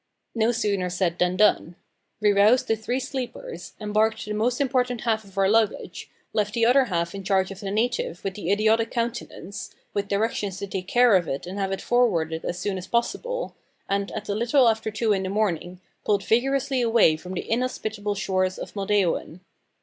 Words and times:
No 0.33 0.51
sooner 0.51 0.89
said 0.89 1.19
than 1.19 1.35
done. 1.37 1.75
We 2.21 2.31
roused 2.33 2.67
the 2.67 2.75
three 2.75 2.99
sleepers, 2.99 3.73
embarked 3.79 4.25
the 4.25 4.33
most 4.33 4.59
important 4.59 5.01
half 5.01 5.23
of 5.23 5.37
our 5.37 5.47
luggage; 5.47 6.09
left 6.33 6.55
the 6.55 6.65
other 6.65 6.85
half 6.85 7.13
in 7.13 7.23
charge 7.23 7.51
of 7.51 7.59
the 7.59 7.69
native 7.69 8.23
with 8.23 8.33
the 8.33 8.51
idiotic 8.51 8.89
countenance, 8.89 9.75
with 9.93 10.07
directions 10.07 10.57
to 10.57 10.65
take 10.65 10.87
care 10.87 11.15
of 11.15 11.27
it 11.27 11.45
and 11.45 11.59
have 11.59 11.71
it 11.71 11.81
forwarded 11.83 12.43
as 12.45 12.57
soon 12.57 12.79
as 12.79 12.87
possible, 12.87 13.53
and, 13.87 14.11
at 14.13 14.27
a 14.27 14.33
little 14.33 14.67
after 14.67 14.89
two 14.89 15.13
in 15.13 15.21
the 15.21 15.29
morning, 15.29 15.79
pulled 16.03 16.25
vigorously 16.25 16.81
away 16.81 17.15
from 17.15 17.33
the 17.35 17.47
inhospitable 17.47 18.15
shores 18.15 18.57
of 18.57 18.73
Moldeoen. 18.73 19.41